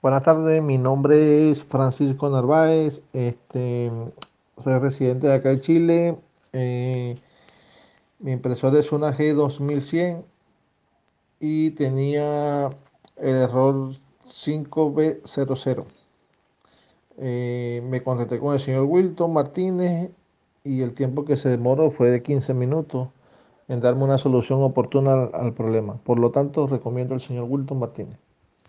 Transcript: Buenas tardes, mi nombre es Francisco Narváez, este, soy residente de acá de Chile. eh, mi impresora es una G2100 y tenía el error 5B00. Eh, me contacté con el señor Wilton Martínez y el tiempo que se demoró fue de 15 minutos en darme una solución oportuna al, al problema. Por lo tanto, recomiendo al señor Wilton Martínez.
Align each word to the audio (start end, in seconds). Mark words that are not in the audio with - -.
Buenas 0.00 0.22
tardes, 0.22 0.62
mi 0.62 0.78
nombre 0.78 1.50
es 1.50 1.64
Francisco 1.64 2.30
Narváez, 2.30 3.02
este, 3.12 3.90
soy 4.62 4.78
residente 4.78 5.26
de 5.26 5.34
acá 5.34 5.48
de 5.50 5.60
Chile. 5.60 6.18
eh, 6.52 7.16
mi 8.20 8.32
impresora 8.32 8.78
es 8.78 8.92
una 8.92 9.12
G2100 9.12 10.24
y 11.40 11.70
tenía 11.72 12.70
el 13.16 13.36
error 13.36 13.94
5B00. 14.28 15.86
Eh, 17.18 17.82
me 17.88 18.02
contacté 18.02 18.38
con 18.38 18.54
el 18.54 18.60
señor 18.60 18.84
Wilton 18.84 19.32
Martínez 19.32 20.10
y 20.64 20.82
el 20.82 20.94
tiempo 20.94 21.24
que 21.24 21.36
se 21.36 21.48
demoró 21.48 21.90
fue 21.90 22.10
de 22.10 22.22
15 22.22 22.54
minutos 22.54 23.08
en 23.68 23.80
darme 23.80 24.04
una 24.04 24.18
solución 24.18 24.62
oportuna 24.62 25.12
al, 25.14 25.30
al 25.34 25.54
problema. 25.54 25.94
Por 26.04 26.18
lo 26.20 26.30
tanto, 26.30 26.66
recomiendo 26.68 27.14
al 27.14 27.20
señor 27.20 27.46
Wilton 27.48 27.80
Martínez. 27.80 28.18